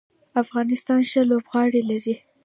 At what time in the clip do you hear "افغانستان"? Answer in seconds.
0.43-0.99